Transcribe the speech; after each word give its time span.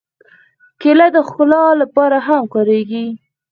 کېله 0.81 1.07
د 1.15 1.17
ښکلا 1.27 1.63
لپاره 1.81 2.17
هم 2.27 2.43
کارېږي. 2.53 3.05